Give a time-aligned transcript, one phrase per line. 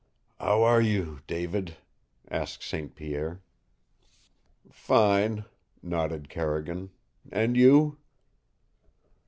[0.39, 1.77] "How are you, David?"
[2.27, 2.95] asked St.
[2.95, 3.43] Pierre.
[4.71, 5.45] "Fine,"
[5.83, 6.89] nodded Carrigan.
[7.31, 7.99] "And you?"